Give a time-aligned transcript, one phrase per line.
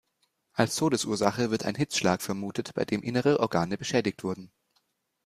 [0.53, 4.51] Als Todesursache wird ein Hitzschlag vermutet, bei dem innere Organe beschädigt wurden.